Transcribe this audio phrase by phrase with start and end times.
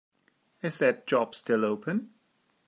[0.63, 2.09] Is that job still open?